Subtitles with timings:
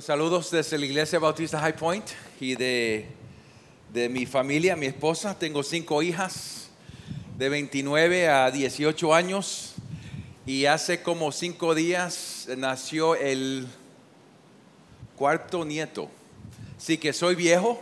[0.00, 2.06] Saludos desde la Iglesia Bautista High Point
[2.40, 3.06] y de,
[3.92, 5.38] de mi familia, mi esposa.
[5.38, 6.70] Tengo cinco hijas
[7.36, 9.74] de 29 a 18 años
[10.46, 13.68] y hace como cinco días nació el
[15.16, 16.08] cuarto nieto.
[16.78, 17.78] Sí que soy viejo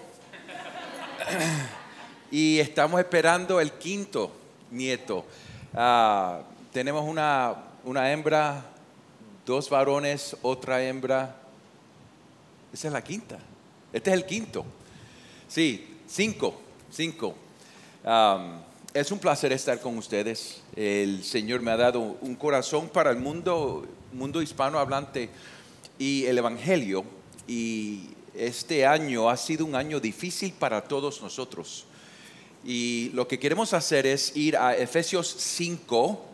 [2.32, 4.32] y estamos esperando el quinto
[4.73, 5.25] nieto.
[5.73, 6.41] Ah,
[6.73, 7.55] tenemos una,
[7.85, 8.64] una hembra,
[9.46, 11.43] dos varones, otra hembra.
[12.73, 13.39] Esa es la quinta.
[13.93, 14.65] Este es el quinto.
[15.48, 17.34] Sí, cinco, cinco.
[18.93, 20.62] Es un placer estar con ustedes.
[20.77, 25.30] El Señor me ha dado un corazón para el mundo, mundo hispanohablante
[25.98, 27.05] y el Evangelio.
[27.46, 31.87] Y este año ha sido un año difícil para todos nosotros.
[32.65, 36.27] Y lo que queremos hacer es ir a Efesios 5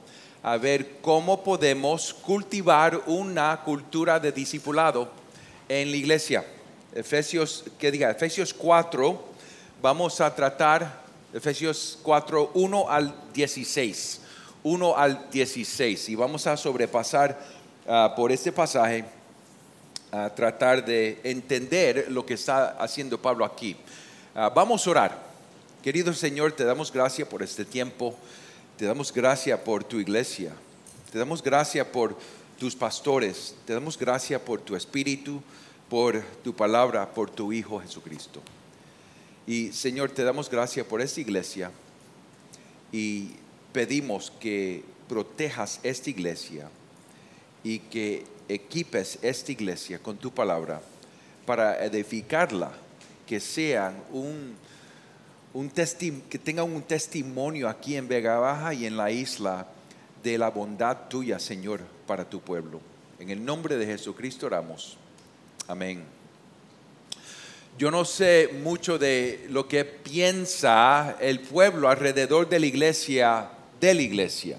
[0.42, 5.23] a ver cómo podemos cultivar una cultura de discipulado
[5.68, 6.44] en la iglesia.
[6.94, 9.24] Efesios, que diga, Efesios 4,
[9.82, 14.20] vamos a tratar Efesios 4, 1 al 16.
[14.62, 16.08] 1 al 16.
[16.08, 17.38] Y vamos a sobrepasar
[17.88, 19.04] ah, por este pasaje
[20.12, 23.76] a tratar de entender lo que está haciendo Pablo aquí.
[24.34, 25.24] Ah, vamos a orar.
[25.82, 28.14] Querido Señor, te damos gracias por este tiempo.
[28.78, 30.52] Te damos gracias por tu iglesia.
[31.12, 32.16] Te damos gracias por
[32.58, 33.54] tus pastores.
[33.66, 35.42] Te damos gracias por tu espíritu,
[35.88, 38.40] por tu palabra, por tu Hijo Jesucristo.
[39.46, 41.70] Y Señor, te damos gracias por esta iglesia
[42.90, 43.30] y
[43.72, 46.70] pedimos que protejas esta iglesia
[47.62, 50.80] y que equipes esta iglesia con tu palabra
[51.44, 52.72] para edificarla,
[53.26, 54.54] que sean un,
[55.52, 59.66] un testi- que tengan un testimonio aquí en Vega Baja y en la isla
[60.24, 62.80] de la bondad tuya, Señor, para tu pueblo.
[63.20, 64.96] En el nombre de Jesucristo oramos.
[65.68, 66.02] Amén.
[67.76, 73.94] Yo no sé mucho de lo que piensa el pueblo alrededor de la iglesia, de
[73.94, 74.58] la iglesia.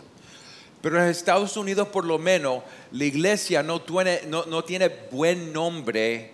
[0.81, 2.61] Pero en Estados Unidos por lo menos
[2.91, 6.31] la iglesia no tiene, no, no tiene buen nombre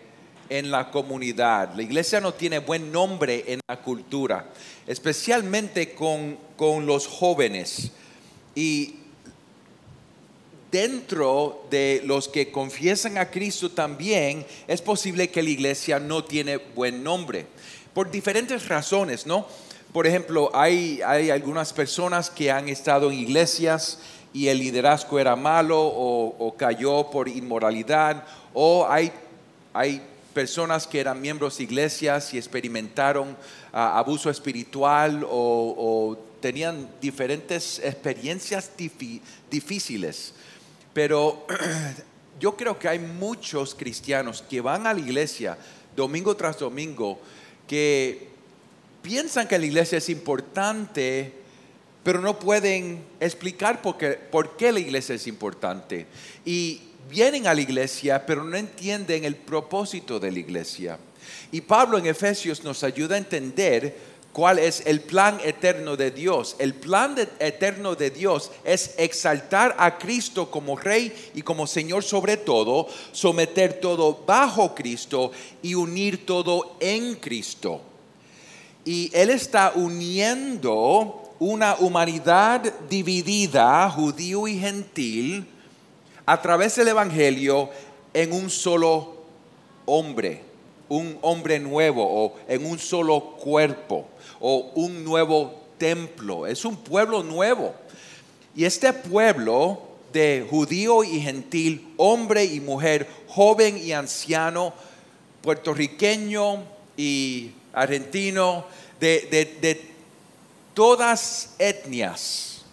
[0.50, 1.74] en la comunidad.
[1.76, 4.50] La iglesia no tiene buen nombre en la cultura,
[4.86, 7.92] especialmente con, con los jóvenes.
[8.54, 9.01] Y
[10.72, 16.58] dentro de los que confiesan a Cristo también es posible que la iglesia no tiene
[16.58, 17.46] buen nombre.
[17.94, 19.46] Por diferentes razones, ¿no?
[19.92, 24.00] Por ejemplo, hay, hay algunas personas que han estado en iglesias
[24.34, 29.12] y el liderazgo era malo o, cayó por inmoralidad, o hay,
[29.74, 30.02] hay
[30.34, 33.36] personas que eran miembros de iglesias y experimentaron
[33.74, 38.72] ah, abuso espiritual o, o tenían diferentes experiencias
[39.50, 40.34] difíciles.
[40.94, 41.46] Pero
[42.40, 45.58] yo creo que hay muchos cristianos que van a la iglesia
[45.96, 47.20] domingo tras domingo
[47.68, 48.30] que
[49.02, 51.34] piensan que la iglesia es importante,
[52.04, 56.08] pero no pueden explicar por qué, la iglesia es importante.
[56.46, 60.98] Y vienen a la iglesia, pero no entienden el propósito de la iglesia.
[61.52, 63.96] Y Pablo en Efesios nos ayuda a entender
[64.34, 66.56] cuál es el plan eterno de Dios.
[66.60, 72.38] El plan eterno de Dios es exaltar a Cristo como Rey y como Señor sobre
[72.38, 75.32] todo, someter todo bajo Cristo
[75.62, 77.82] y unir todo en Cristo.
[78.86, 85.48] Y Él está uniendo una humanidad dividida, judío y gentil,
[86.26, 87.70] a través del Evangelio
[88.14, 89.22] en un solo
[89.86, 90.51] hombre,
[90.92, 94.06] un hombre nuevo o en un solo cuerpo
[94.42, 96.46] o un nuevo templo.
[96.46, 97.74] Es un pueblo nuevo.
[98.56, 99.82] Y este pueblo
[100.12, 104.74] de judío y gentil, hombre y mujer, joven y anciano,
[105.42, 106.64] puertorriqueño
[106.98, 108.66] y argentino,
[109.00, 109.82] de, de- de
[110.74, 112.64] todas etnias,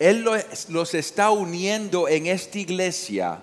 [0.00, 0.34] él lo-
[0.70, 3.38] los está uniendo en esta iglesia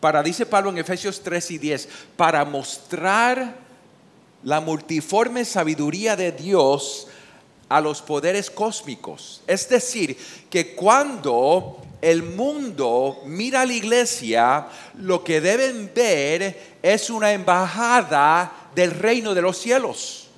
[0.00, 3.56] para, dice Pablo en Efesios 3 y 10, para mostrar
[4.42, 7.06] la multiforme sabiduría de Dios
[7.68, 9.42] a los poderes cósmicos.
[9.46, 10.16] Es decir,
[10.48, 14.66] que cuando el mundo mira a la iglesia,
[14.98, 20.30] lo que deben ver es una embajada del reino de los cielos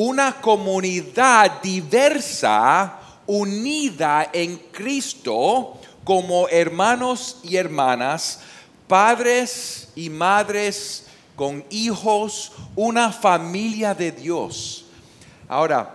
[0.00, 8.38] una comunidad diversa, unida en Cristo como hermanos y hermanas,
[8.88, 11.04] padres y madres
[11.36, 14.86] con hijos, una familia de Dios.
[15.46, 15.94] Ahora,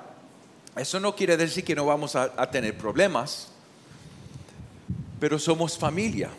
[0.75, 3.50] eso no quiere decir que no vamos a, tener problemas,
[5.19, 6.30] pero somos familia.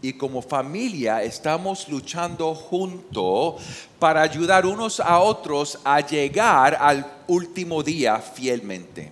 [0.00, 3.60] y como familia estamos luchando juntos
[3.98, 9.10] para ayudar unos a otros a llegar al último día fielmente.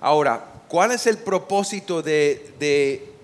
[0.00, 2.02] Ahora, ¿cuál es el propósito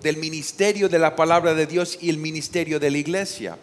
[0.03, 3.59] del ministerio de la palabra de Dios y el ministerio de la iglesia?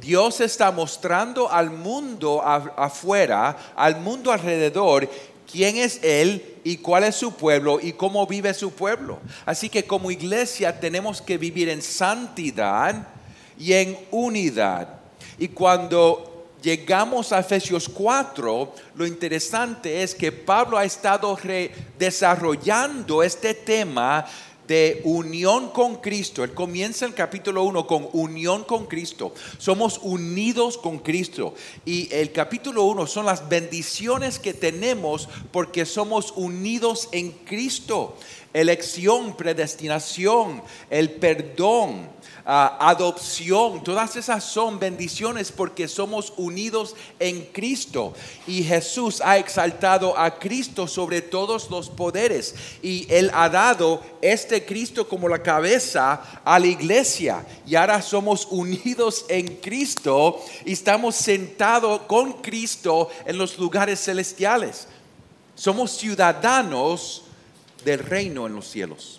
[0.00, 5.10] Dios está mostrando al mundo afuera, al mundo alrededor,
[5.50, 9.18] quién es Él y cuál es su pueblo y cómo vive su pueblo.
[9.44, 13.08] Así que como iglesia tenemos que vivir en santidad
[13.58, 15.00] y en unidad.
[15.38, 21.36] Y cuando llegamos a Efesios 4, lo interesante es que Pablo ha estado
[21.98, 24.26] desarrollando este tema
[24.68, 26.44] de unión con Cristo.
[26.44, 29.32] Él comienza el capítulo 1 con unión con Cristo.
[29.56, 31.54] Somos unidos con Cristo.
[31.86, 38.14] Y el capítulo 1 son las bendiciones que tenemos porque somos unidos en Cristo.
[38.52, 42.10] Elección, predestinación, el perdón
[42.50, 48.14] adopción, todas esas son bendiciones porque somos unidos en Cristo.
[48.46, 52.54] Y Jesús ha exaltado a Cristo sobre todos los poderes.
[52.80, 57.44] Y Él ha dado este Cristo como la cabeza a la iglesia.
[57.66, 64.88] Y ahora somos unidos en Cristo y estamos sentados con Cristo en los lugares celestiales.
[65.54, 67.24] Somos ciudadanos
[67.84, 69.17] del reino en los cielos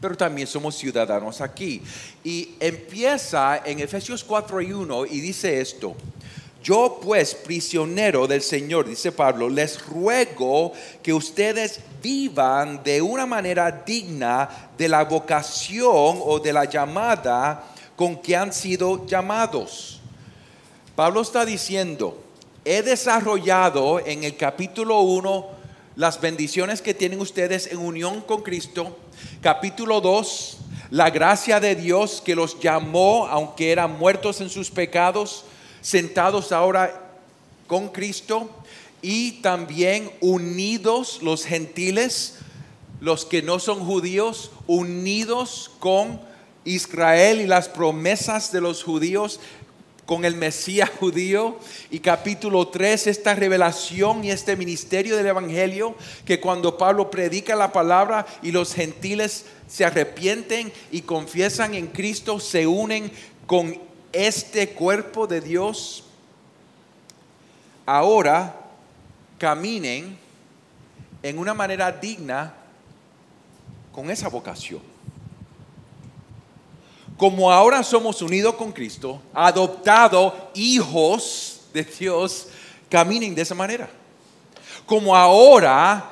[0.00, 1.82] pero también somos ciudadanos aquí.
[2.24, 5.96] Y empieza en Efesios 4 y 1 y dice esto.
[6.62, 13.70] Yo pues, prisionero del Señor, dice Pablo, les ruego que ustedes vivan de una manera
[13.70, 17.64] digna de la vocación o de la llamada
[17.94, 20.00] con que han sido llamados.
[20.96, 22.20] Pablo está diciendo,
[22.64, 25.46] he desarrollado en el capítulo 1
[25.94, 28.96] las bendiciones que tienen ustedes en unión con Cristo
[29.40, 30.58] capítulo 2,
[30.90, 35.44] la gracia de Dios que los llamó, aunque eran muertos en sus pecados,
[35.80, 37.02] sentados ahora
[37.66, 38.50] con Cristo
[39.02, 42.38] y también unidos los gentiles,
[43.00, 46.20] los que no son judíos, unidos con
[46.64, 49.38] Israel y las promesas de los judíos,
[50.06, 51.58] con el Mesías judío.
[51.90, 55.94] Y capítulo 3, esta revelación y este ministerio del Evangelio,
[56.24, 62.40] que cuando Pablo predica la palabra y los gentiles se arrepienten y confiesan en Cristo,
[62.40, 63.10] se unen
[63.46, 63.78] con
[64.12, 66.04] este cuerpo de Dios,
[67.84, 68.54] ahora
[69.38, 70.16] caminen
[71.22, 72.54] en una manera digna
[73.92, 74.95] con esa vocación
[77.16, 82.48] como ahora somos unidos con Cristo, adoptados hijos de Dios,
[82.90, 83.88] caminen de esa manera.
[84.84, 86.10] Como ahora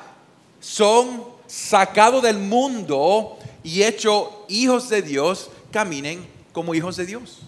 [0.59, 7.39] son sacados del mundo y hechos hijos de Dios, caminen como hijos de Dios.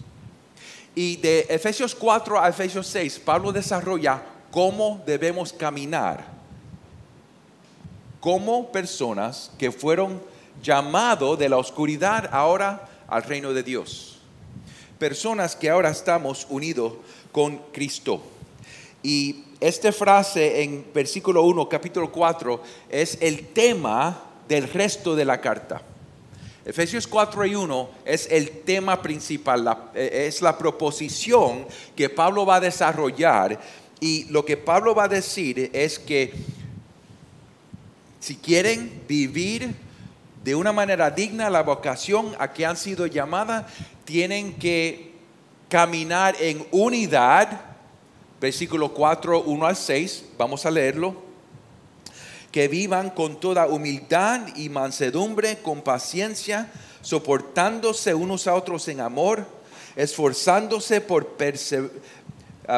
[0.94, 6.38] Y de Efesios 4 a Efesios 6, Pablo desarrolla cómo debemos caminar
[8.20, 10.20] como personas que fueron
[10.62, 14.18] llamados de la oscuridad ahora al reino de Dios.
[14.98, 16.94] Personas que ahora estamos unidos
[17.32, 18.22] con Cristo.
[19.02, 25.40] Y esta frase en versículo 1, capítulo 4, es el tema del resto de la
[25.40, 25.82] carta.
[26.64, 31.66] Efesios 4 y 1 es el tema principal, eh, es la proposición
[31.96, 33.58] que Pablo va a desarrollar.
[34.00, 36.32] Y lo que Pablo va a decir es que
[38.20, 39.74] si quieren vivir
[40.48, 43.66] de una manera digna la vocación a que han sido llamadas,
[44.06, 45.12] tienen que
[45.68, 47.60] caminar en unidad.
[48.40, 51.14] Versículo 4, 1 al 6, vamos a leerlo.
[52.50, 59.46] Que vivan con toda humildad y mansedumbre, con paciencia, soportándose unos a otros en amor,
[59.96, 61.36] esforzándose por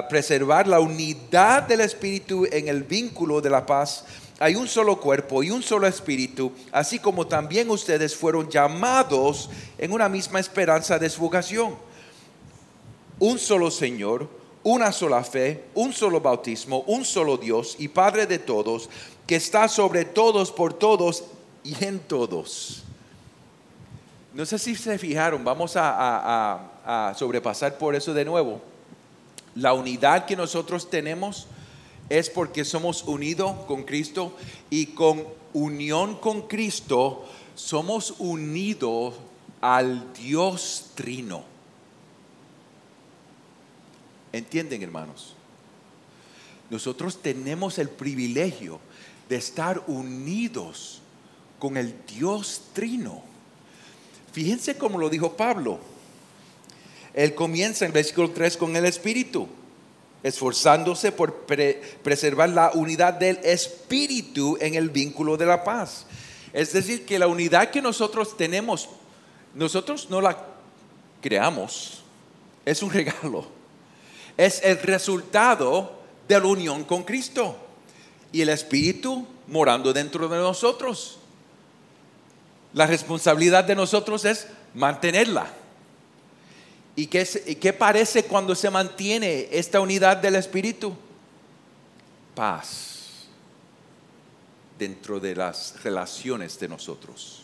[0.08, 4.06] preservar la unidad del Espíritu en el vínculo de la paz
[4.42, 9.92] hay un solo cuerpo y un solo espíritu, así como también ustedes fueron llamados en
[9.92, 11.76] una misma esperanza de su vocación.
[13.18, 14.30] Un solo Señor,
[14.62, 18.88] una sola fe, un solo bautismo, un solo Dios y Padre de todos,
[19.26, 21.24] que está sobre todos, por todos
[21.62, 22.82] y en todos.
[24.32, 28.62] No sé si se fijaron, vamos a, a sobrepasar por eso de nuevo.
[29.54, 31.46] La unidad que nosotros tenemos
[32.10, 34.36] es porque somos unidos con Cristo
[34.68, 35.24] y con
[35.54, 37.24] unión con Cristo
[37.54, 39.14] somos unidos
[39.60, 41.44] al Dios trino.
[44.32, 45.34] ¿Entienden, hermanos?
[46.68, 48.80] Nosotros tenemos el privilegio
[49.28, 51.00] de estar unidos
[51.58, 53.22] con el Dios trino.
[54.32, 55.78] Fíjense cómo lo dijo Pablo.
[57.12, 59.48] Él comienza en versículo 3 con el Espíritu,
[60.22, 61.46] esforzándose por
[62.02, 66.06] preservar la unidad del Espíritu en el vínculo de la paz.
[66.52, 68.88] Es decir, que la unidad que nosotros tenemos,
[69.54, 70.36] nosotros no la
[71.20, 72.02] creamos,
[72.64, 73.46] es un regalo.
[74.36, 77.56] Es el resultado de la unión con Cristo
[78.32, 81.18] y el Espíritu morando dentro de nosotros.
[82.72, 85.59] La responsabilidad de nosotros es mantenerla.
[86.96, 90.94] ¿Y qué, parece cuando se mantiene esta unidad del Espíritu?
[92.34, 93.26] Paz
[94.78, 97.42] dentro de las relaciones de nosotros.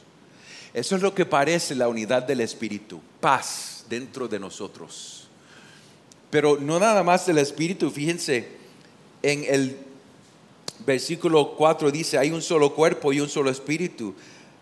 [0.74, 5.28] Eso es lo que parece la unidad del Espíritu, paz dentro de nosotros.
[6.30, 8.48] Pero no nada más del Espíritu, fíjense,
[9.22, 9.76] en el
[10.84, 14.14] versículo 4 dice, hay un solo cuerpo y un solo Espíritu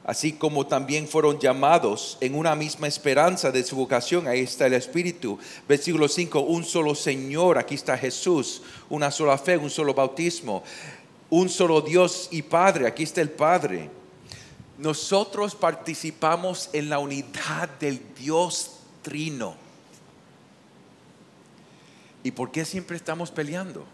[0.05, 4.29] así como también fueron llamados en una misma esperanza de su vocación.
[4.29, 5.39] Ahí está el Espíritu.
[5.67, 10.63] Versículo 5, un solo Señor, aquí está Jesús, una sola fe, un solo bautismo,
[11.31, 13.91] un solo Dios y Padre, aquí está el Padre.
[14.77, 19.57] Nosotros participamos en la unidad del Dios trino.
[22.23, 23.85] ¿Y por qué siempre estamos peleando?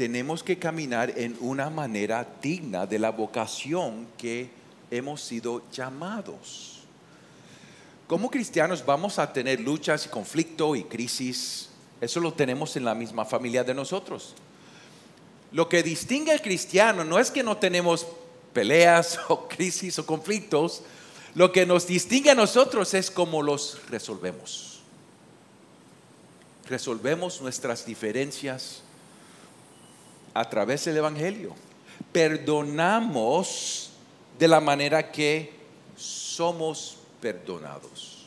[0.00, 4.48] Tenemos que caminar en una manera digna de la vocación que
[4.90, 6.84] hemos sido llamados.
[8.06, 11.68] Como cristianos vamos a tener luchas y conflicto y crisis.
[12.00, 14.32] Eso lo tenemos en la misma familia de nosotros.
[15.52, 18.06] Lo que distingue al cristiano no es que no tenemos
[18.54, 20.80] peleas o crisis o conflictos.
[21.34, 24.80] Lo que nos distingue a nosotros es cómo los resolvemos.
[26.70, 28.82] Resolvemos nuestras diferencias
[30.34, 31.54] a través del Evangelio.
[32.12, 33.90] Perdonamos
[34.38, 35.52] de la manera que
[35.96, 38.26] somos perdonados.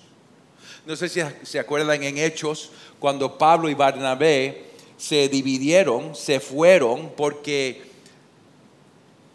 [0.86, 4.66] No sé si se acuerdan en Hechos cuando Pablo y Barnabé
[4.98, 7.82] se dividieron, se fueron porque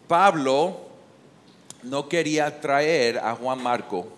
[0.07, 0.81] Pablo
[1.83, 4.09] no quería traer a Juan Marco,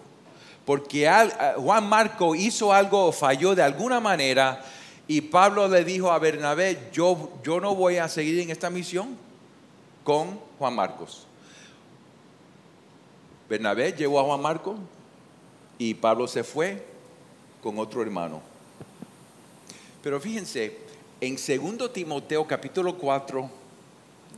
[0.65, 1.11] porque
[1.57, 4.65] Juan Marco hizo algo, falló de alguna manera
[5.11, 9.17] y Pablo le dijo a Bernabé, yo, yo no voy a seguir en esta misión
[10.05, 11.27] con Juan Marcos.
[13.49, 14.79] Bernabé llevó a Juan Marcos
[15.79, 16.87] y Pablo se fue
[17.61, 18.41] con otro hermano.
[20.01, 20.79] Pero fíjense,
[21.21, 23.51] en 2 Timoteo capítulo 4,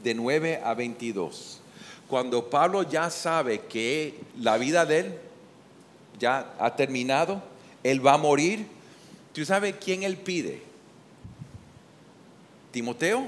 [0.02, 1.60] de 9 a 22,
[2.08, 5.18] cuando Pablo ya sabe que la vida de él
[6.18, 7.42] ya ha terminado,
[7.82, 8.66] él va a morir,
[9.32, 10.62] ¿Tú sabes quién él pide?
[12.70, 13.26] Timoteo.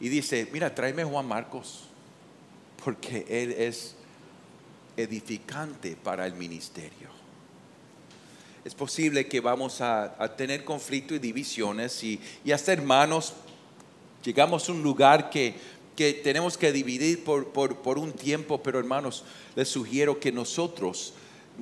[0.00, 1.84] Y dice, mira, tráeme Juan Marcos,
[2.84, 3.94] porque él es
[4.96, 7.08] edificante para el ministerio.
[8.64, 12.20] Es posible que vamos a, tener conflicto y divisiones y,
[12.52, 13.34] hasta hermanos,
[14.22, 15.54] llegamos a un lugar que,
[16.22, 21.14] tenemos que dividir por, por un tiempo, pero hermanos, les sugiero que nosotros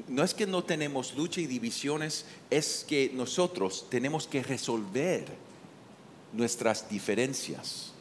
[0.08, 5.26] no es que no tenemos lucha y divisiones, es que nosotros tenemos que resolver
[6.32, 7.92] nuestras diferencias.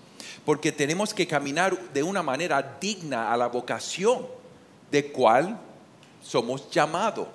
[0.45, 4.25] Porque tenemos que caminar de una manera digna a la vocación
[4.91, 5.59] de cual
[6.21, 7.27] somos llamados.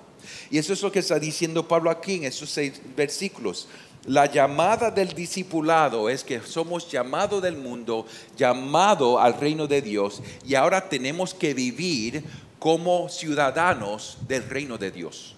[0.51, 3.67] Y eso es lo que está diciendo Pablo aquí en esos seis versículos.
[4.05, 8.05] La llamada del discipulado es que somos llamados del mundo,
[8.37, 12.23] llamado al reino de Dios, y ahora tenemos que vivir
[12.59, 15.35] como ciudadanos del reino de Dios.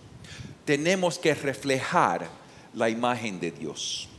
[0.65, 2.27] Tenemos que reflejar
[2.73, 4.09] la imagen de Dios.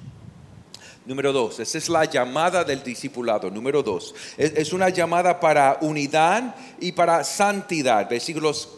[1.04, 3.50] Número dos, esa es la llamada del discipulado.
[3.50, 8.08] Número dos, es, una llamada para unidad y para santidad.
[8.08, 8.68] Versículos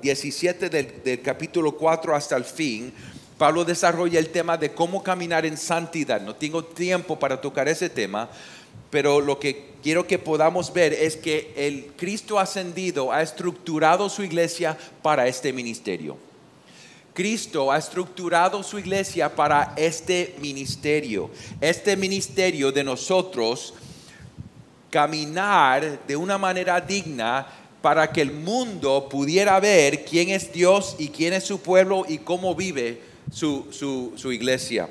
[0.00, 2.92] 17 ah, del, del capítulo 4 hasta el fin.
[3.36, 6.22] Pablo desarrolla el tema de cómo caminar en santidad.
[6.22, 8.30] No tengo tiempo para tocar ese tema,
[8.92, 14.22] pero lo que quiero que podamos ver es que el Cristo ascendido ha estructurado su
[14.22, 16.18] iglesia para este ministerio.
[17.14, 21.30] Cristo ha estructurado su iglesia para este ministerio.
[21.58, 23.72] Este ministerio de nosotros
[24.90, 27.46] caminar de una manera digna
[27.80, 32.18] para que el mundo pudiera ver quién es Dios y quién es su pueblo y
[32.18, 33.00] cómo vive
[33.32, 34.86] su, su iglesia.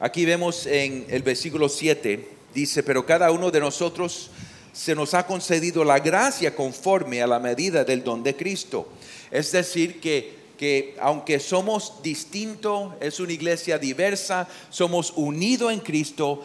[0.00, 4.30] Aquí vemos en el versículo 7 Dice, pero cada uno de nosotros
[4.72, 8.88] se nos ha concedido la gracia conforme a la medida del don de Cristo.
[9.30, 16.42] Es decir, que, que aunque somos distintos, es una iglesia diversa, somos unidos en Cristo,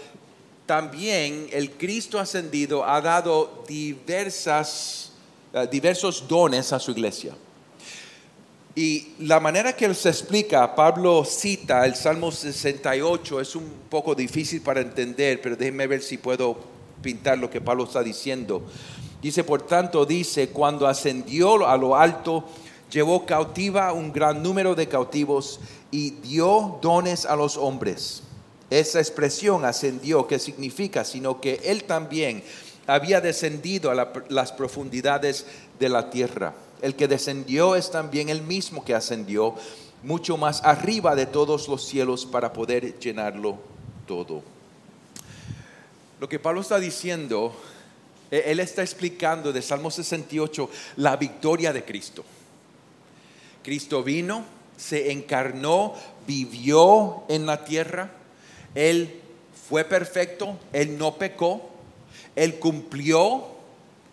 [0.67, 5.13] también el Cristo ascendido ha dado diversas
[5.51, 7.33] eh, diversos dones a su iglesia.
[8.75, 14.61] Y la manera que se explica, Pablo cita el Salmo 68, es un poco difícil
[14.61, 16.57] para entender, pero déjenme ver si puedo
[17.03, 18.63] pintar lo que Pablo está diciendo.
[19.21, 22.45] Dice, por tanto, dice, cuando ascendió a lo alto,
[22.91, 25.59] llevó cautiva un gran número de cautivos
[25.91, 28.23] y dio dones a los hombres.
[28.71, 31.03] Esa expresión ascendió, ¿qué significa?
[31.03, 32.43] Sino que él también
[32.87, 35.45] había descendido a las profundidades
[35.79, 36.55] de la tierra.
[36.83, 39.55] El que descendió es también el mismo que ascendió
[40.03, 43.57] mucho más arriba de todos los cielos para poder llenarlo
[44.05, 44.43] todo.
[46.19, 47.55] Lo que Pablo está diciendo,
[48.29, 52.25] e-, él está explicando de Salmo 68 la victoria de Cristo.
[53.63, 54.43] Cristo vino,
[54.75, 55.93] se encarnó,
[56.27, 58.11] vivió en la tierra,
[58.75, 59.21] Él
[59.69, 61.61] fue perfecto, Él no pecó,
[62.35, 63.45] Él cumplió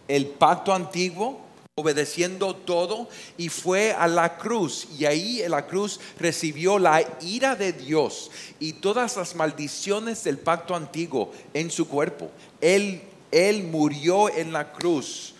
[0.07, 6.01] el pacto antiguo, obedeciendo todo y fue a la cruz y ahí en la cruz
[6.19, 12.31] recibió la ira de Dios y todas las maldiciones del pacto antiguo en su cuerpo.
[12.61, 13.01] Él,
[13.31, 15.35] él murió en la cruz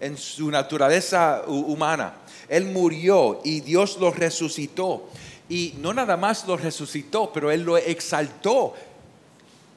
[0.00, 2.14] en su naturaleza humana.
[2.48, 5.08] Él murió y Dios lo resucitó.
[5.48, 8.74] Y no nada más lo resucitó, pero Él lo exaltó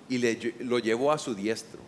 [0.10, 1.80] y lo llevó a su diestro.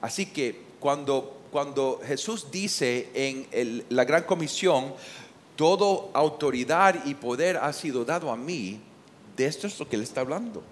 [0.00, 4.94] Así que cuando cuando Jesús dice en la gran comisión,
[5.54, 8.80] toda autoridad y poder ha sido dado a mí,
[9.36, 10.62] de esto es lo que él está hablando.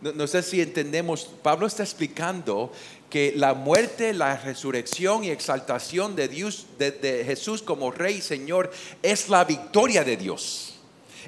[0.00, 2.72] No, sé si entendemos, Pablo está explicando
[3.10, 8.70] que la muerte, la resurrección y exaltación de Dios, de Jesús como Rey y Señor,
[9.02, 10.76] es la victoria de Dios.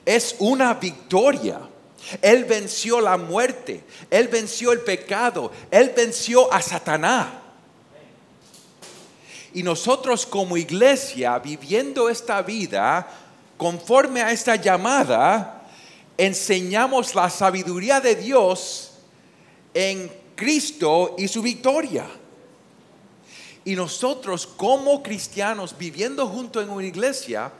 [0.06, 1.60] Es una victoria.
[2.22, 7.41] Él venció la muerte, Él venció el pecado, Él venció a Satanás.
[9.54, 13.06] Y nosotros como iglesia, viviendo esta vida,
[13.56, 15.68] conforme a esta llamada,
[16.16, 18.92] enseñamos la sabiduría de Dios
[19.74, 22.06] en Cristo y su victoria.
[23.64, 27.52] Y nosotros como cristianos, viviendo junto en una iglesia,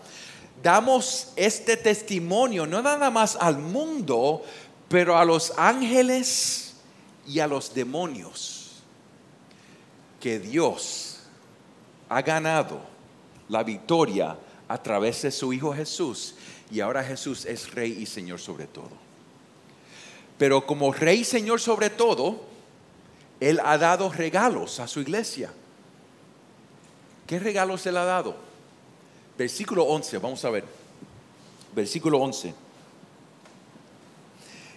[0.63, 4.43] damos este testimonio no nada más al mundo,
[4.89, 6.75] pero a los ángeles
[7.27, 8.83] y a los demonios,
[10.21, 11.12] que Dios
[12.17, 12.81] ha ganado
[13.49, 14.37] la victoria
[14.69, 16.35] a través de su Hijo Jesús
[16.71, 18.91] y ahora Jesús es Rey y Señor sobre todo.
[20.39, 22.43] Pero como Rey y Señor sobre todo,
[23.41, 25.53] Él ha dado regalos a su iglesia.
[27.27, 28.37] ¿Qué regalos Él ha dado?
[29.39, 30.65] Versículo 11, vamos a ver.
[31.75, 32.55] Versículo 11.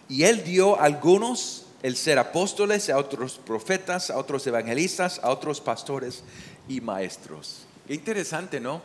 [0.07, 5.61] Y Él dio algunos el ser apóstoles, a otros profetas, a otros evangelistas, a otros
[5.61, 6.23] pastores
[6.67, 7.65] y maestros.
[7.87, 8.81] Qué interesante, ¿no?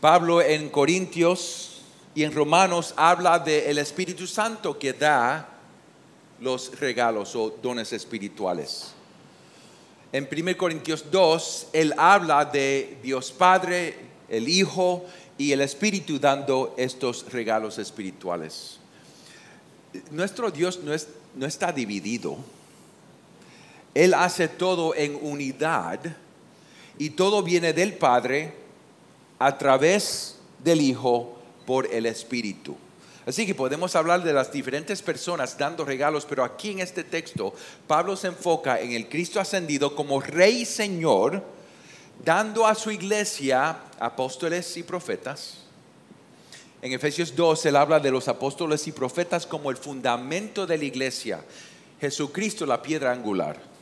[0.00, 1.82] Pablo en Corintios
[2.14, 5.48] y en Romanos habla del Espíritu Santo que da
[6.40, 8.92] los regalos o dones espirituales.
[10.12, 13.96] En 1 Corintios 2, él habla de Dios Padre,
[14.28, 15.04] el Hijo
[15.36, 18.78] y el Espíritu dando estos regalos espirituales.
[20.10, 22.38] Nuestro Dios no, es, no está dividido
[23.96, 26.00] él hace todo en unidad
[26.98, 28.52] y todo viene del Padre
[29.38, 32.76] a través del Hijo por el Espíritu.
[33.24, 37.54] Así que podemos hablar de las diferentes personas dando regalos, pero aquí en este texto
[37.86, 41.42] Pablo se enfoca en el Cristo ascendido como Rey y Señor,
[42.22, 45.54] dando a su iglesia apóstoles y profetas.
[46.82, 50.84] En Efesios 2 él habla de los apóstoles y profetas como el fundamento de la
[50.84, 51.42] iglesia,
[51.98, 53.75] Jesucristo la piedra angular.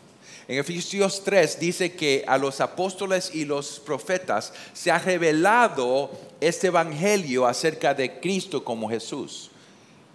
[0.46, 6.66] En Efesios 3 dice que a los apóstoles y los profetas se ha revelado este
[6.66, 9.50] evangelio acerca de Cristo como Jesús.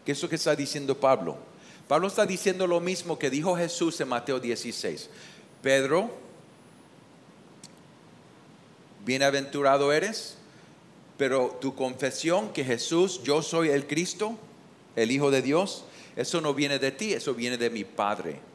[0.06, 1.38] ¿Qué es lo que está diciendo Pablo?
[1.88, 5.10] Pablo está diciendo lo mismo que dijo Jesús en Mateo 16.
[5.63, 6.12] Pedro,
[9.04, 10.36] bienaventurado eres,
[11.18, 14.38] pero tu confesión que Jesús, yo soy el Cristo,
[14.96, 18.49] el Hijo de Dios, eso no viene de ti, eso viene de mi Padre.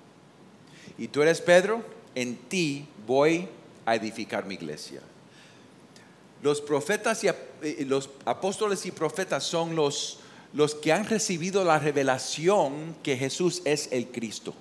[0.99, 1.83] Y tú eres Pedro,
[2.15, 3.49] en ti voy
[3.87, 5.01] a edificar mi iglesia.
[6.43, 10.21] Los profetas y eh, los apóstoles y profetas son los,
[10.53, 14.55] los que han recibido la revelación que Jesús es el Cristo.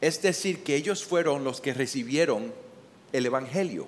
[0.00, 2.52] Es decir, que ellos fueron los que recibieron
[3.12, 3.86] el Evangelio.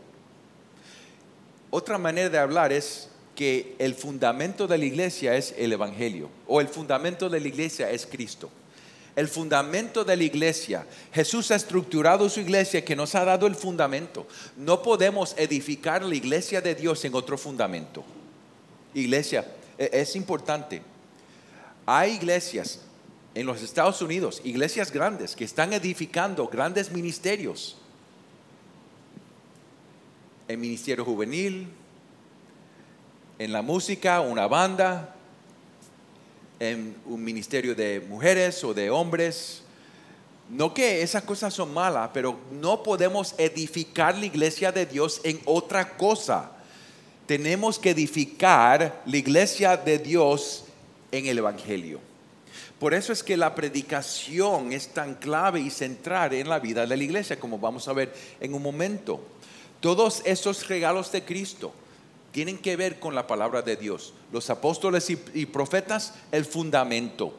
[1.71, 6.61] Otra manera de hablar es que el fundamento de la iglesia es el Evangelio o
[6.61, 8.49] el fundamento de la iglesia es Cristo.
[9.17, 10.87] El fundamento de la iglesia.
[11.13, 14.27] Jesús ha estructurado su iglesia que nos ha dado el fundamento.
[14.57, 18.05] No podemos edificar la iglesia de Dios en otro fundamento.
[18.93, 19.47] Iglesia,
[19.79, 20.83] e-, es importante.
[21.87, 22.81] Hay iglesias
[23.35, 27.77] en los Estados Unidos, iglesias grandes, que están edificando grandes ministerios.
[30.47, 31.69] En ministerio juvenil,
[33.39, 35.14] en la música, una banda,
[36.65, 39.63] en un ministerio de mujeres o de hombres.
[40.51, 45.41] No que esas cosas son malas, pero no podemos edificar la iglesia de Dios en
[45.45, 46.53] otra cosa.
[47.27, 50.65] Tenemos que edificar la iglesia de Dios
[51.11, 52.01] en el Evangelio.
[52.79, 56.97] Por eso es que la predicación es tan clave y central en la vida de
[56.97, 59.21] la iglesia, como vamos a ver en un momento.
[59.81, 61.73] Todos esos regalos de Cristo
[62.35, 64.13] tienen que ver con la palabra de Dios.
[64.33, 67.33] Los apóstoles y, profetas, el fundamento.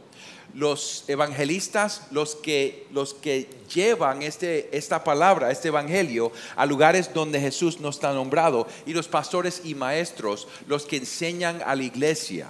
[0.53, 7.41] Los evangelistas, los que, los que llevan este, esta palabra, este evangelio, a lugares donde
[7.41, 8.67] Jesús no está nombrado.
[8.85, 12.47] Y los pastores y maestros, los que enseñan a la iglesia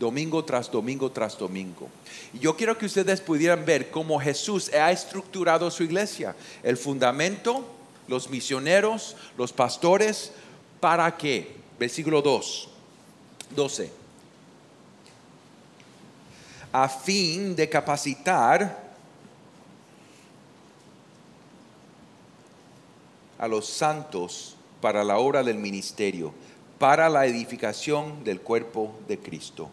[0.00, 1.90] domingo tras domingo tras domingo.
[2.32, 6.34] Y yo quiero que ustedes pudieran ver cómo Jesús ha estructurado su iglesia.
[6.62, 7.62] El fundamento,
[8.08, 10.32] los misioneros, los pastores,
[10.80, 11.63] ¿para qué?
[11.78, 12.68] Versículo 2,
[13.50, 13.90] 12.
[16.72, 18.82] A fin de capacitar
[23.38, 26.32] a los santos para la obra del ministerio,
[26.78, 29.70] para la edificación del cuerpo de Cristo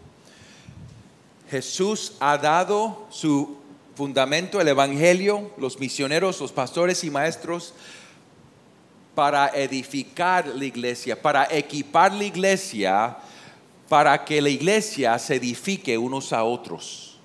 [1.51, 3.57] Jesús ha dado su
[3.95, 7.73] fundamento, el Evangelio, los misioneros, los pastores y maestros,
[9.15, 13.17] para edificar la iglesia, para equipar la iglesia,
[13.89, 17.19] para que la iglesia se edifique unos a otros.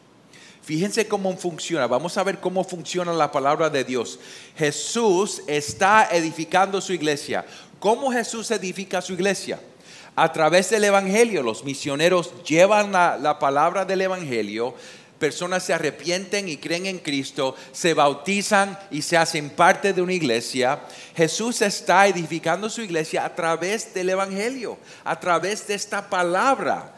[0.62, 1.87] Fíjense cómo funciona.
[1.87, 4.18] Vamos a ver cómo funciona la palabra de Dios.
[4.57, 7.46] Jesús está edificando su iglesia.
[7.79, 9.61] ¿Cómo Jesús edifica su iglesia?
[10.16, 11.42] a través del Evangelio.
[11.42, 14.75] Los misioneros llevan la, palabra del Evangelio,
[15.18, 20.12] personas se arrepienten y creen en Cristo, se bautizan y se hacen parte de una
[20.12, 20.81] iglesia.
[21.14, 26.94] Jesús está edificando su iglesia a través del Evangelio, a través de esta palabra,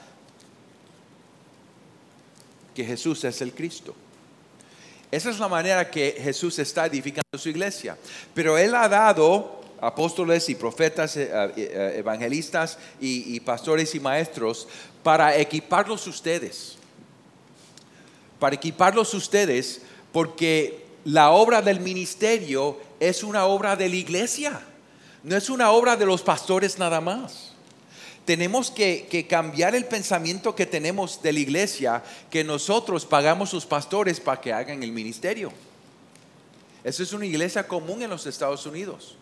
[2.74, 3.94] que Jesús es el Cristo.
[5.11, 7.96] Esa es la manera que Jesús está edificando su iglesia.
[8.35, 14.68] Pero Él ha dado apóstoles y profetas, eh, eh, eh, evangelistas y, pastores y maestros
[15.02, 16.78] para equiparlos ustedes.
[18.38, 24.61] Para equiparlos ustedes porque la obra del ministerio es una obra de la iglesia,
[25.22, 27.53] no es una obra de los pastores nada más.
[28.24, 34.20] Tenemos que, cambiar el pensamiento que tenemos de la iglesia, que nosotros pagamos sus pastores
[34.20, 35.51] para que hagan el ministerio.
[36.85, 39.16] Eso es una iglesia común en los Estados Unidos.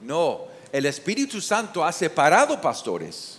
[0.00, 3.38] No, el Espíritu Santo ha separado pastores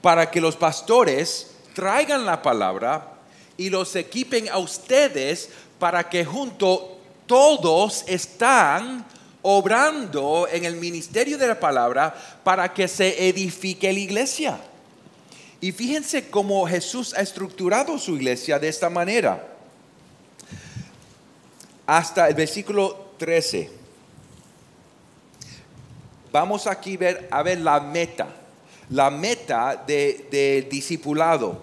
[0.00, 3.15] para que los pastores traigan la palabra
[3.56, 9.04] y los equipen a ustedes para que junto todos están
[9.42, 14.60] obrando en el ministerio de la palabra para que se edifique la iglesia.
[15.60, 19.46] Y fíjense cómo Jesús ha estructurado su iglesia de esta manera.
[21.86, 23.86] Hasta el versículo 13
[26.36, 28.26] vamos aquí ver, a ver la meta,
[28.90, 31.62] la meta del de discipulado.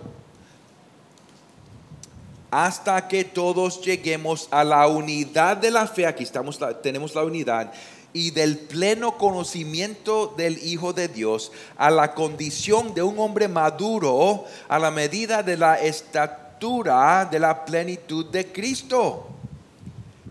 [2.55, 7.73] Hasta que todos lleguemos a la unidad de la fe, aquí estamos, tenemos la unidad,
[8.13, 14.45] y del pleno conocimiento del Hijo de Dios, a la condición de un hombre maduro,
[14.69, 19.29] a la medida de la estatura de la plenitud de Cristo.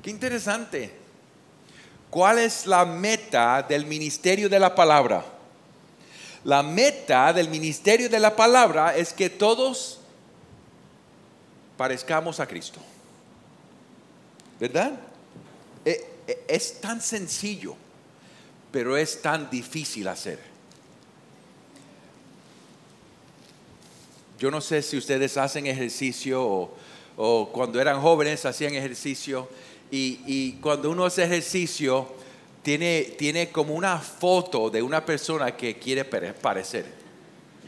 [0.00, 0.94] Qué interesante.
[2.08, 5.24] ¿Cuál es la meta del ministerio de la palabra?
[6.44, 9.98] La meta del ministerio de la palabra es que todos
[11.82, 12.78] parezcamos a Cristo.
[14.60, 14.92] ¿Verdad?
[15.84, 17.74] E, e, es tan sencillo,
[18.70, 20.38] pero es tan difícil hacer.
[24.38, 26.70] Yo no sé si ustedes hacen ejercicio
[27.16, 29.48] o, cuando eran jóvenes hacían ejercicio
[29.90, 32.14] y, cuando uno hace ejercicio,
[32.62, 36.86] tiene, tiene como una foto de una persona que quiere parecer,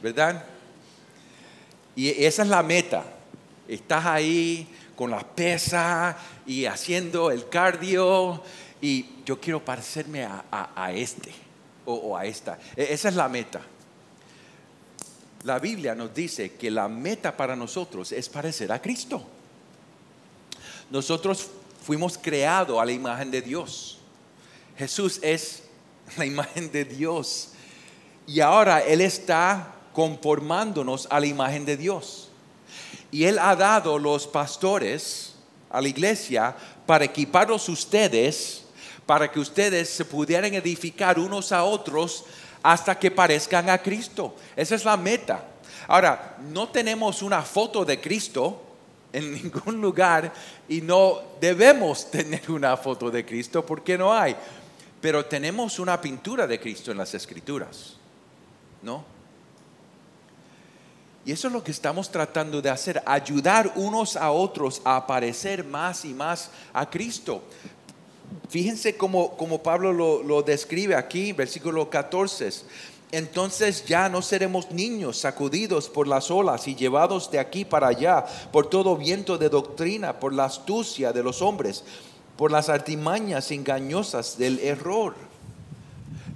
[0.00, 0.44] ¿verdad?
[1.96, 3.05] Y esa es la meta.
[3.66, 8.42] Estás ahí con las pesas y haciendo el cardio
[8.81, 11.33] y yo quiero parecerme a, este
[11.87, 12.59] o, o, a esta.
[12.77, 13.62] E, esa es la meta.
[15.44, 19.22] La Biblia nos dice que la meta para nosotros es parecer a Cristo.
[20.90, 21.48] nosotros
[21.85, 23.98] fuimos creados a la imagen de Dios.
[24.77, 25.64] Jesús es
[26.16, 27.50] la imagen de Dios.
[28.27, 32.31] Y ahora Él está conformándonos a la imagen de Dios.
[33.14, 35.35] Y Él ha dado los pastores
[35.70, 36.53] a la iglesia
[36.85, 38.64] para equiparlos ustedes,
[39.07, 42.24] para que ustedes se pudieran edificar unos a otros
[42.61, 44.35] hasta que parezcan a Cristo.
[44.57, 45.46] Esa es la meta.
[45.87, 48.61] Ahora, no tenemos una foto de Cristo
[49.12, 50.33] en ningún lugar
[50.68, 54.35] y no debemos tener una foto de Cristo porque no hay.
[55.00, 57.94] Pero tenemos una pintura de Cristo en las escrituras,
[58.83, 59.13] ¿no?
[61.26, 65.64] Y eso es lo que estamos tratando de hacer, ayudar unos a otros a aparecer
[65.64, 67.42] más y más a Cristo.
[68.50, 72.50] Fíjense cómo, Pablo lo, lo describe aquí, versículo 14.
[73.10, 78.24] Entonces ya no seremos niños sacudidos por las olas y llevados de aquí para allá
[78.52, 81.84] por todo viento de doctrina, por la astucia de los hombres,
[82.37, 85.14] por las artimañas engañosas del error.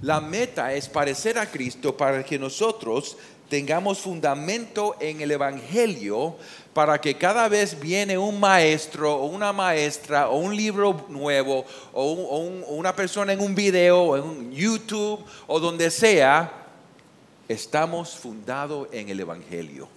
[0.01, 3.17] La meta es parecer a Cristo para que nosotros
[3.49, 6.37] tengamos fundamento en el Evangelio
[6.73, 12.11] para que cada vez viene un maestro o una maestra o un libro nuevo o,
[12.69, 16.67] una persona en un video o en YouTube o donde sea,
[17.47, 19.89] estamos fundados en el Evangelio.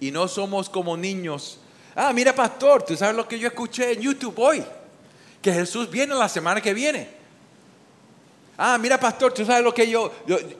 [0.00, 1.60] Y no somos como niños.
[1.94, 4.62] Ah, mira pastor, tú sabes lo que yo escuché en YouTube hoy,
[5.40, 7.08] que Jesús viene la semana que viene.
[8.58, 10.12] Ah, mira pastor, tú sabes lo que yo,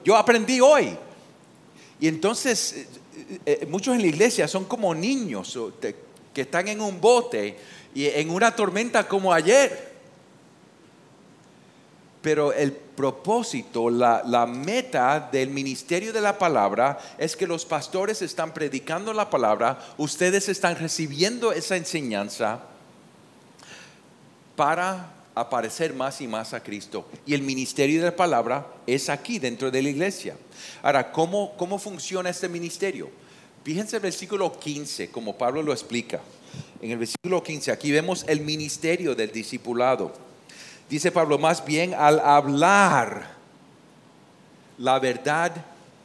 [0.03, 0.97] yo aprendí hoy.
[1.99, 2.87] Y entonces eh,
[3.45, 5.57] eh, eh, muchos en la iglesia son como niños
[6.33, 7.57] que están en un bote
[7.93, 9.95] y en una tormenta como ayer.
[12.21, 18.21] Pero el propósito, la, la, meta del ministerio de la palabra es que los pastores
[18.21, 22.61] están predicando la palabra, ustedes están recibiendo esa enseñanza
[24.55, 27.05] para aparecer más y más a Cristo.
[27.25, 30.37] Y el ministerio de la palabra es aquí, dentro de la iglesia.
[30.81, 33.09] Ahora, ¿cómo, cómo funciona este ministerio?
[33.63, 36.21] Fíjense el versículo 15, como Pablo lo explica.
[36.81, 40.13] En el versículo 15, aquí vemos el ministerio del discipulado.
[40.89, 43.35] Dice Pablo, más bien al hablar
[44.77, 45.51] la verdad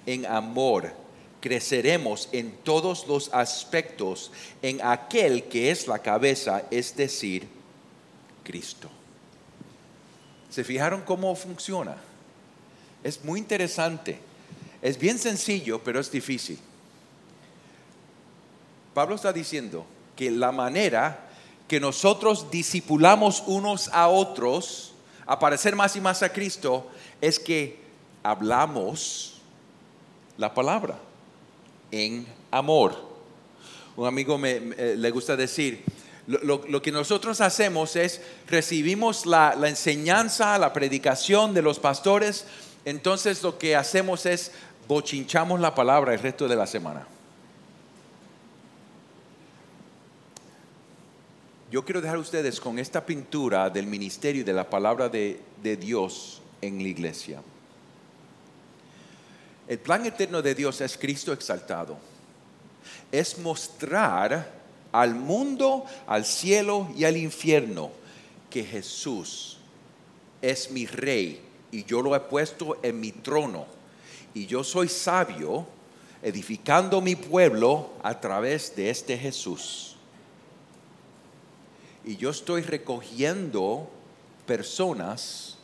[0.07, 0.93] en amor,
[1.41, 7.47] creceremos en todos los aspectos en aquel que es la cabeza, es decir,
[8.43, 8.89] Cristo.
[10.51, 11.97] ¿Se fijaron cómo funciona?
[13.03, 14.19] Es muy interesante.
[14.83, 16.59] Es bien sencillo, pero es difícil.
[18.95, 19.87] Pablo está diciendo
[20.17, 21.29] que la manera
[21.69, 24.93] que nosotros discipulamos unos a otros
[25.27, 27.79] a parecer más y más a Cristo es que
[28.25, 29.41] hablamos
[30.37, 30.99] la palabra
[31.93, 32.97] en amor.
[33.97, 35.85] Un amigo me, le gusta decir,
[36.31, 42.45] lo, que nosotros hacemos es recibimos la, enseñanza, la predicación de los pastores,
[42.85, 44.53] entonces lo que hacemos es
[44.87, 47.07] bochinchamos la palabra el resto de la semana.
[51.73, 55.77] Yo quiero dejar a ustedes con esta pintura del ministerio de la palabra de, de
[55.77, 57.43] Dios en la iglesia.
[59.67, 61.97] El plan eterno de Dios es Cristo exaltado.
[63.11, 64.60] Es mostrar
[64.93, 67.91] al mundo, al cielo y al infierno,
[68.49, 69.59] que Jesús
[70.43, 73.67] es mi rey y yo lo he puesto en mi trono
[74.35, 75.67] y yo soy sabio
[76.23, 79.97] edificando mi pueblo a través de este Jesús.
[82.05, 83.89] Y yo estoy recogiendo
[84.47, 85.57] personas,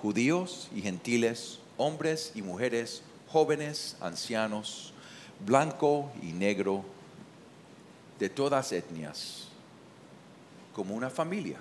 [0.00, 4.92] judíos y gentiles, hombres y mujeres, jóvenes, ancianos,
[5.44, 6.84] blanco y negro,
[8.18, 9.48] de todas etnias,
[10.74, 11.58] como una familia.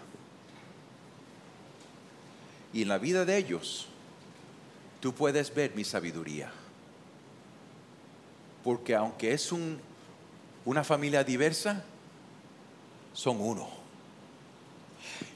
[2.74, 3.88] Y en la vida de ellos,
[5.00, 6.52] tú puedes ver mi sabiduría.
[8.64, 9.80] Porque aunque es un,
[10.66, 11.84] una familia diversa,
[13.14, 13.70] son uno.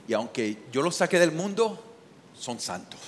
[0.07, 1.81] Y aunque yo los saque del mundo,
[2.37, 2.99] son santos.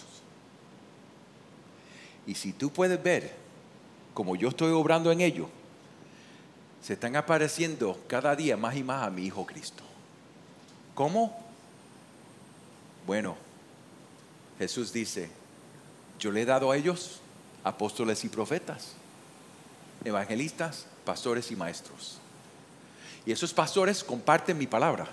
[2.28, 3.34] Y si tú puedes ver
[4.14, 5.48] como yo estoy obrando en ellos,
[6.82, 9.84] se están apareciendo cada día más y más a mi Hijo Cristo.
[10.96, 11.40] ¿Cómo?
[13.06, 13.36] Bueno,
[14.58, 15.30] Jesús dice,
[16.20, 17.20] yo le he dado a ellos
[17.64, 18.94] apóstoles y profetas,
[20.04, 22.18] evangelistas, pastores y maestros.
[23.26, 25.08] Y esos pastores comparten mi palabra.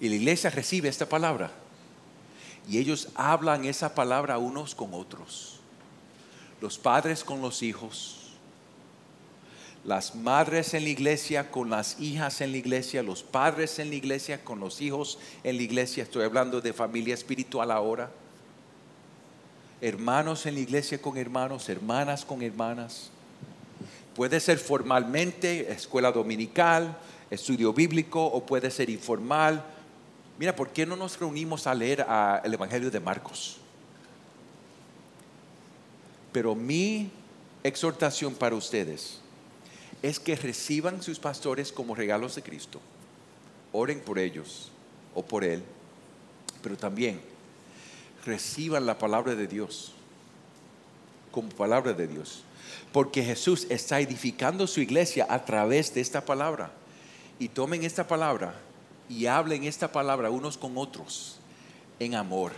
[0.00, 1.52] Y la iglesia recibe esta palabra.
[2.68, 5.60] Y ellos hablan esa palabra unos con otros.
[6.60, 8.23] Los padres con los hijos
[9.84, 13.96] las madres en la iglesia con las hijas en la iglesia, los padres en la
[13.96, 16.04] iglesia con los hijos en la iglesia.
[16.04, 18.10] Estoy hablando de familia espiritual ahora.
[19.82, 23.10] Hermanos en la iglesia con hermanos, hermanas con hermanas.
[24.14, 26.96] Puede ser formalmente, escuela dominical,
[27.30, 29.62] estudio bíblico, o puede ser informal.
[30.38, 32.06] Mira, ¿por qué no nos reunimos a leer
[32.42, 33.58] el Evangelio de Marcos?
[36.32, 37.10] Pero mi
[37.62, 39.20] exhortación para ustedes
[40.04, 42.78] es que reciban sus pastores como regalos de Cristo.
[43.72, 44.70] Oren por ellos
[45.14, 45.62] o por Él,
[46.62, 47.22] pero también
[48.26, 49.92] reciban la palabra de Dios
[51.30, 52.42] como palabra de Dios.
[52.92, 56.70] Porque Jesús está edificando su iglesia a través de esta palabra.
[57.38, 58.60] Y tomen esta palabra
[59.08, 61.38] y hablen esta palabra unos con otros
[61.98, 62.52] en amor.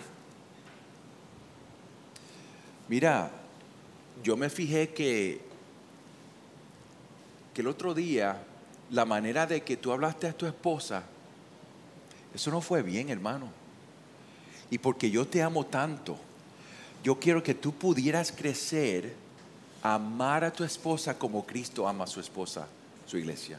[2.88, 3.30] Mira,
[4.24, 5.45] yo me fijé que
[7.56, 8.36] que el otro día
[8.90, 11.02] la manera de que tú hablaste a tu esposa,
[12.34, 13.48] eso no fue bien, hermano.
[14.70, 16.18] Y porque yo te amo tanto,
[17.02, 19.14] yo quiero que tú pudieras crecer,
[19.82, 22.68] amar a tu esposa como Cristo ama a su esposa,
[23.06, 23.56] su iglesia.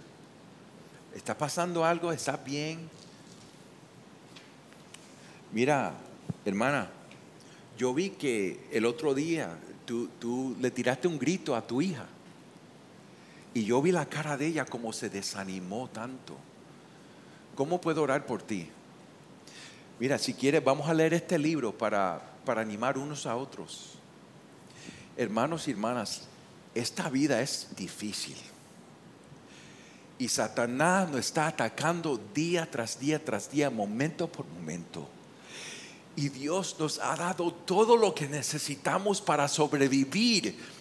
[1.16, 2.12] ¿Está pasando algo?
[2.12, 2.88] ¿Está bien?
[5.52, 5.92] Mira,
[6.46, 6.88] hermana,
[7.80, 9.58] yo vi que el otro día
[9.88, 12.06] tú, tú le tiraste un grito a tu hija.
[13.58, 16.38] Y yo vi la cara de ella como se desanimó tanto.
[17.56, 18.70] ¿Cómo puedo orar por ti?
[20.00, 23.96] Mira, si quieres, vamos a leer este libro para, para animar unos a otros.
[25.18, 26.28] Hermanos y hermanas,
[26.76, 28.38] esta vida es difícil.
[30.20, 35.10] Y Satanás nos está atacando día tras día tras día, momento por momento.
[36.16, 40.77] Y Dios nos ha dado todo lo que necesitamos para sobrevivir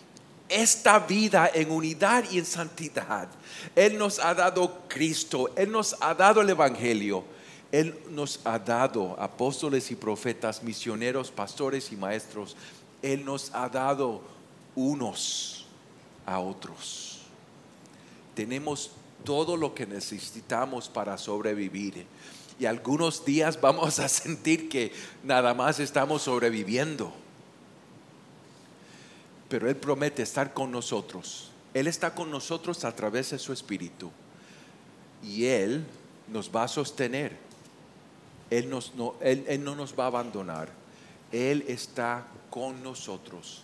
[0.48, 3.28] esta vida en unidad y en santidad.
[3.74, 7.24] Él nos ha dado Cristo, Él nos ha dado el Evangelio,
[7.72, 12.56] Él nos ha dado apóstoles y profetas, misioneros, pastores y maestros.
[13.02, 14.22] Él nos ha dado
[14.74, 15.66] unos
[16.24, 17.20] a otros.
[18.34, 18.90] Tenemos
[19.24, 22.06] todo lo que necesitamos para sobrevivir.
[22.58, 24.92] Y algunos días vamos a sentir que
[25.24, 27.12] nada más estamos sobreviviendo
[29.48, 31.50] pero Él promete estar con nosotros.
[31.74, 34.10] Él está con nosotros a través de su Espíritu.
[35.22, 35.84] Y Él
[36.28, 37.36] nos va a sostener.
[38.50, 40.68] Él, no, él, no nos va a abandonar.
[41.32, 43.62] Él está con nosotros.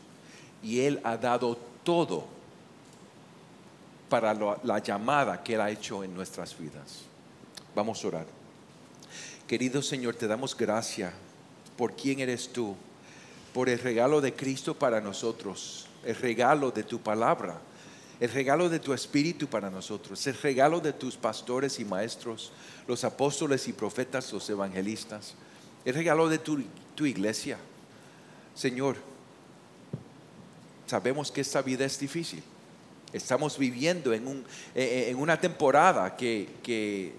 [0.63, 2.27] Y Él ha dado todo
[4.09, 7.03] para la llamada que Él ha hecho en nuestras vidas.
[7.75, 8.27] Vamos a orar.
[9.47, 11.13] Querido Señor, te damos gracias
[11.77, 12.77] por quién eres tú
[13.53, 17.61] por el regalo de Cristo para nosotros, el regalo de tu palabra,
[18.21, 22.53] el regalo de tu espíritu para nosotros, el regalo de tus pastores y maestros,
[22.87, 25.35] los apóstoles y profetas, los evangelistas,
[25.85, 26.63] el regalo de tu,
[27.05, 27.59] iglesia.
[28.55, 28.97] Señor,
[30.87, 32.43] sabemos que esta vida es difícil.
[33.13, 37.13] Estamos viviendo en, un, en una temporada que, que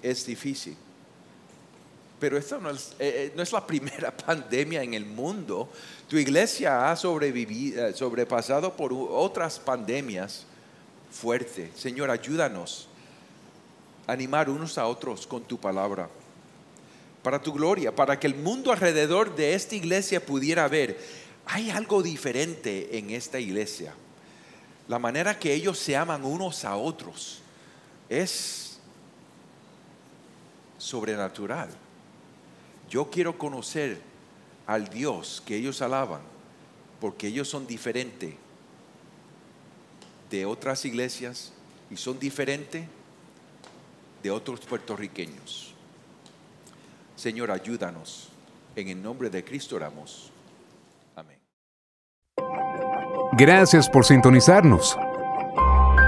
[0.00, 0.76] es difícil.
[2.22, 5.68] Pero esto no es, eh, eh, no es la primera pandemia en el mundo.
[6.06, 10.46] Tu iglesia ha sobrevivido, eh, sobrepasado por otras pandemias
[11.10, 11.70] fuertes.
[11.74, 12.86] Señor, ayúdanos
[14.06, 16.08] a animar unos a otros con tu palabra.
[17.24, 21.00] Para tu gloria, para que el mundo alrededor de esta iglesia pudiera ver,
[21.44, 23.94] hay algo diferente en esta iglesia.
[24.86, 27.40] La manera que ellos se aman unos a otros
[28.08, 28.78] es
[30.78, 31.70] sobrenatural.
[32.92, 34.02] Yo quiero conocer
[34.66, 36.20] al Dios que ellos alaban,
[37.00, 38.34] porque ellos son diferentes
[40.30, 41.54] de otras iglesias
[41.90, 42.84] y son diferentes
[44.22, 45.72] de otros puertorriqueños.
[47.16, 48.28] Señor, ayúdanos.
[48.76, 50.30] En el nombre de Cristo oramos.
[51.16, 51.38] Amén.
[53.32, 54.98] Gracias por sintonizarnos.